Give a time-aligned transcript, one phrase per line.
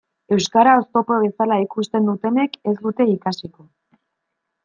[0.35, 3.69] Euskara oztopo bezala ikusten dutenek ez dute ikasiko.